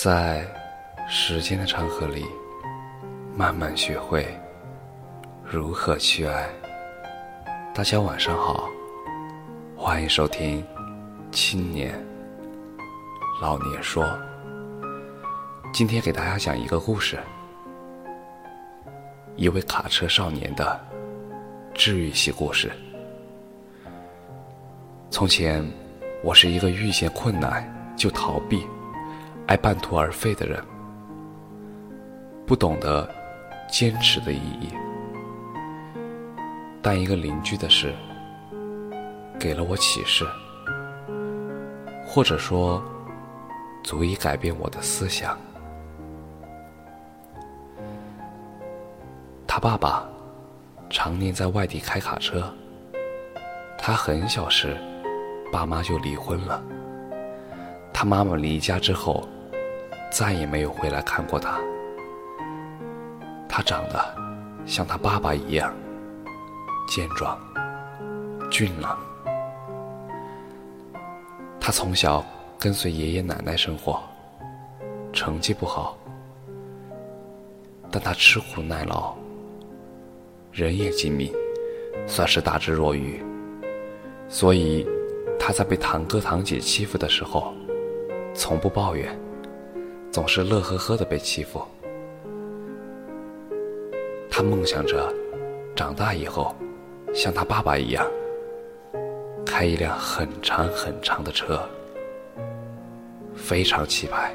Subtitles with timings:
[0.00, 0.46] 在
[1.08, 2.24] 时间的长河里，
[3.34, 4.24] 慢慢学会
[5.42, 6.48] 如何去爱。
[7.74, 8.68] 大家晚上好，
[9.76, 10.62] 欢迎收听
[11.32, 12.00] 《青年
[13.42, 14.04] 老年说》。
[15.72, 17.18] 今天给大家讲一个故事，
[19.34, 20.80] 一位卡车少年的
[21.74, 22.70] 治愈系故事。
[25.10, 25.68] 从前，
[26.22, 28.64] 我是一个遇见困难就逃避、
[29.48, 30.62] 爱半途而废的人，
[32.46, 33.08] 不懂得
[33.66, 34.68] 坚持的意义。
[36.82, 37.94] 但一个邻居的事，
[39.40, 40.26] 给了我启示，
[42.06, 42.82] 或者说，
[43.82, 45.34] 足以改变我的思想。
[49.46, 50.06] 他爸爸
[50.90, 52.52] 常年在外地开卡车，
[53.78, 54.76] 他很小时。
[55.50, 56.62] 爸妈就离婚了。
[57.94, 59.26] 他妈妈离家之后，
[60.10, 61.58] 再也没有回来看过他。
[63.48, 64.16] 他长得
[64.66, 65.74] 像他爸爸一样
[66.88, 67.38] 健壮、
[68.50, 68.98] 俊朗。
[71.60, 72.24] 他从小
[72.58, 74.02] 跟随爷爷奶奶生活，
[75.12, 75.96] 成绩不好，
[77.90, 79.14] 但他吃苦耐劳，
[80.52, 81.32] 人也精明，
[82.06, 83.22] 算是大智若愚，
[84.28, 84.86] 所以。
[85.40, 87.54] 他在被堂哥堂姐欺负的时候，
[88.34, 89.16] 从不抱怨，
[90.10, 91.62] 总是乐呵呵的被欺负。
[94.30, 95.12] 他梦想着
[95.74, 96.54] 长大以后
[97.14, 98.06] 像他爸爸一样，
[99.44, 101.60] 开一辆很长很长的车，
[103.34, 104.34] 非常气派。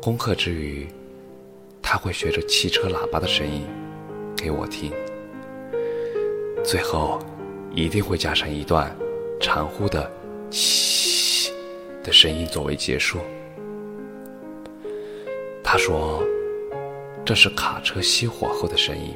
[0.00, 0.86] 功课之余，
[1.80, 3.62] 他会学着汽车喇叭的声音
[4.36, 4.92] 给我听，
[6.64, 7.18] 最后。
[7.76, 8.96] 一定会加上一段
[9.40, 10.08] 长呼的
[10.48, 11.50] “嘘”
[12.04, 13.18] 的声音作为结束。
[15.74, 16.22] 他说
[17.26, 19.12] ：“这是卡车熄火后的声音。”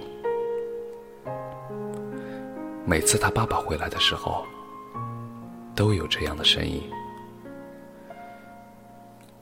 [2.85, 4.45] 每次他爸爸回来的时候，
[5.77, 6.83] 都有这样的声音。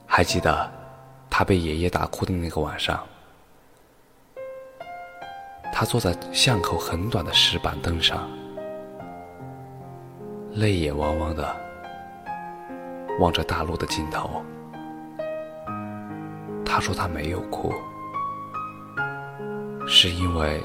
[0.04, 0.70] 还记得
[1.30, 3.02] 他被爷爷打哭的那个晚上，
[5.72, 8.28] 他坐在巷口很短的石板凳上。
[10.52, 11.56] 泪眼汪汪的
[13.18, 14.42] 望着大路的尽头，
[16.66, 17.72] 他说他没有哭，
[19.86, 20.60] 是因为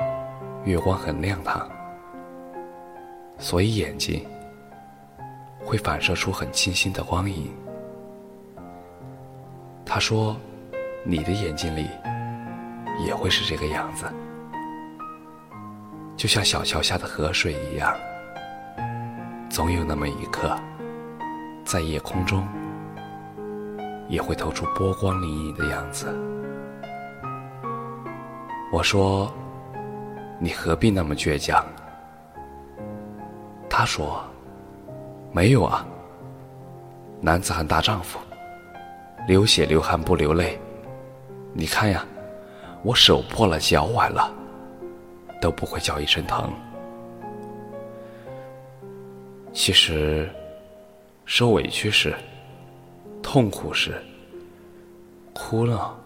[0.66, 1.69] 月光很亮堂，
[3.38, 4.25] 所以眼睛
[5.63, 7.50] 会反射出很清新的光影。
[9.85, 10.35] 他说，
[11.06, 11.88] 你的眼睛里
[13.06, 14.06] 也会是这个样子，
[16.18, 17.95] 就像小桥下的河水一样。
[19.50, 20.57] 总有那么一刻，
[21.63, 22.45] 在夜空中，
[24.11, 26.13] 也会透出波光粼粼的样子。
[28.72, 29.33] 我说
[30.38, 31.66] ：“你何必那么倔强？”
[33.69, 34.21] 他说
[35.31, 35.88] ：“没有啊，
[37.21, 38.19] 男子汉大丈夫，
[39.27, 40.59] 流血流汗不流泪。
[41.53, 42.05] 你看呀，
[42.83, 44.29] 我手破了，脚崴了，
[45.39, 46.51] 都不会叫一声疼。”
[49.53, 50.29] 其实，
[51.25, 52.13] 受委屈时、
[53.21, 53.93] 痛苦时、
[55.33, 55.97] 哭了，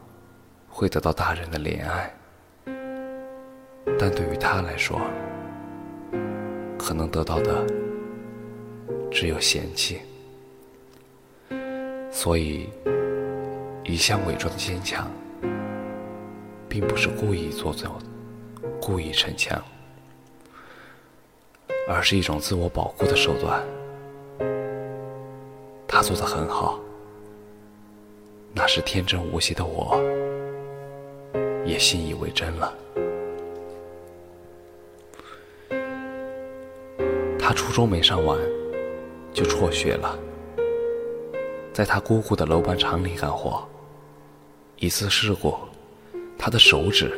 [0.69, 2.09] 会得到大人的怜爱；
[3.97, 5.01] 但对于他来说，
[6.77, 7.65] 可能得到的
[9.11, 10.01] 只有嫌弃。
[12.11, 12.69] 所以，
[13.83, 15.09] 一向伪装的坚强，
[16.69, 17.97] 并不是故意做作、
[18.81, 19.61] 故意逞强。
[21.87, 23.63] 而是一种自我保护的手段，
[25.87, 26.79] 他做的很好。
[28.57, 30.01] 那时天真无邪的我，
[31.65, 32.73] 也信以为真了。
[37.37, 38.39] 他初中没上完，
[39.33, 40.17] 就辍学了，
[41.73, 43.61] 在他姑姑的楼板厂里干活。
[44.77, 45.53] 一次事故，
[46.37, 47.11] 他的手指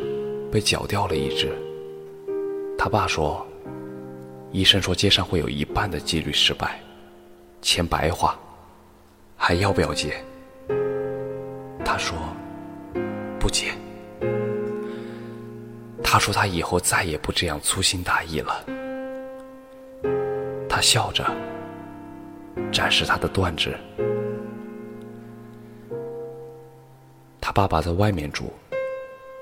[0.51, 1.55] 被绞掉了一只。
[2.77, 3.45] 他爸说。
[4.53, 6.79] 医生说，接上会有一半的几率失败，
[7.61, 8.33] 钱白花，
[9.35, 10.23] 还要不要接？
[11.87, 12.17] 他说
[13.39, 13.71] 不接。
[16.03, 18.65] 他说他以后再也不这样粗心大意了。
[20.67, 21.23] 他笑着
[22.73, 23.73] 展示他的断指。
[27.39, 28.51] 他爸爸在外面住，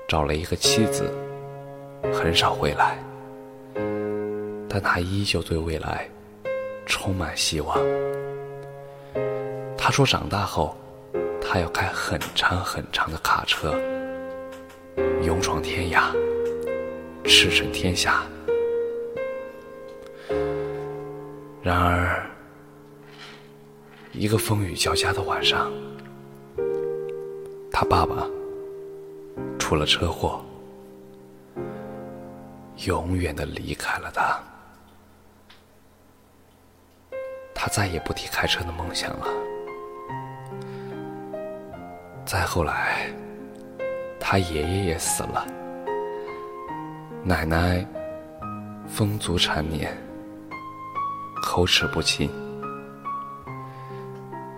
[0.06, 1.12] 找了一个妻子，
[2.14, 2.96] 很少回来。
[4.68, 6.08] 但他依旧对未来
[6.86, 7.76] 充满希望。
[9.76, 10.76] 他说：“长大后，
[11.48, 13.72] 他要开很长很长的卡车，
[15.22, 16.10] 勇闯天涯，
[17.24, 18.24] 驰骋天下。
[21.62, 22.28] 然而，
[24.12, 25.72] 一个风雨交加的晚上，
[27.70, 28.26] 他爸爸
[29.58, 30.44] 出了车祸，
[32.86, 34.38] 永远的离开了他。
[37.54, 39.45] 他再也不提开车的梦想了。
[42.26, 43.08] 再后来，
[44.18, 45.46] 他爷爷也死了，
[47.22, 47.86] 奶奶
[48.88, 49.96] 风烛残年。
[51.40, 52.28] 口齿不清，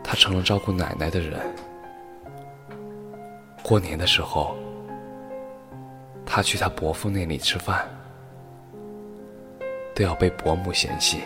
[0.03, 1.39] 他成了照顾奶奶的人。
[3.63, 4.57] 过年的时候，
[6.25, 7.87] 他去他伯父那里吃饭，
[9.95, 11.21] 都要被伯母嫌弃。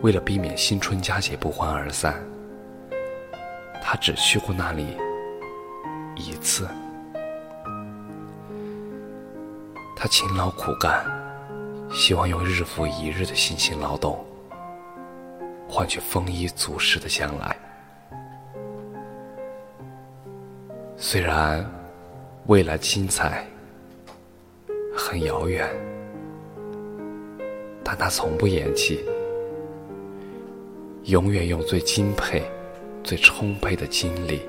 [0.00, 2.14] 为了避免新春佳节不欢而散，
[3.94, 4.88] 他只去过那里
[6.16, 6.68] 一次。
[9.94, 11.06] 他勤劳苦干。
[11.92, 14.18] 希望用日复一日的辛勤劳动，
[15.68, 17.56] 换取丰衣足食的将来。
[20.96, 21.64] 虽然
[22.46, 23.46] 未来精彩
[24.92, 25.68] 很遥远，
[27.84, 29.04] 但他从不言弃，
[31.04, 32.42] 永远用最敬佩、
[33.04, 34.40] 最充沛的精力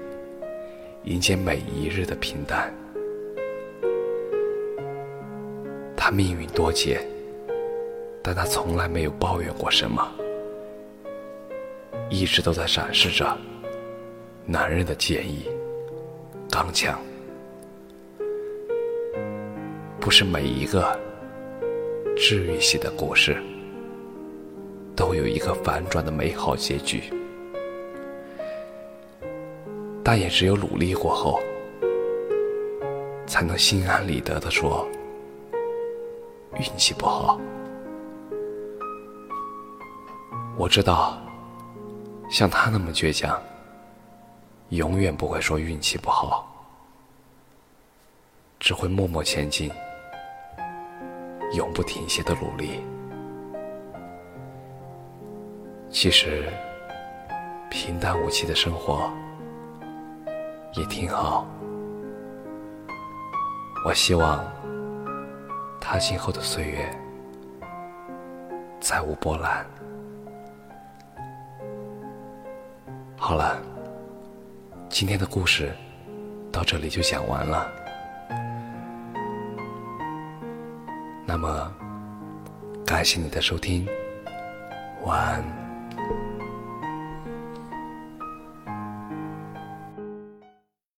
[1.04, 2.74] 迎接每一日的平淡。
[5.96, 7.00] 他命运多劫。
[8.28, 10.04] 但他从来没有抱怨过什么，
[12.10, 13.38] 一直都在展示着
[14.48, 15.48] 男人的坚毅、
[16.50, 17.00] 刚强。
[20.00, 21.00] 不是每一个
[22.18, 23.38] 治愈系的故事
[24.96, 27.04] 都有一个反转的美好结局，
[30.08, 31.40] 但也只有努力过后，
[33.26, 34.88] 才能心安理得的说
[36.60, 37.40] 运气不好。
[40.56, 41.18] 我知道，
[42.30, 43.42] 像他那么倔强，
[44.70, 46.48] 永远不会说运气不好，
[48.60, 49.72] 只会默默前进，
[51.56, 52.80] 永不停歇的努力。
[55.90, 56.48] 其实，
[57.72, 59.12] 平淡无奇的生活
[60.78, 61.48] 也挺好。
[63.86, 64.44] 我希望
[65.80, 66.90] 他今后的岁月
[68.80, 69.66] 再无波澜。
[73.18, 73.58] 好了，
[74.90, 75.72] 今天的故事
[76.52, 77.72] 到这里就讲完了。
[81.26, 81.72] 那么，
[82.86, 83.88] 感谢你的收听，
[85.04, 85.44] 晚安。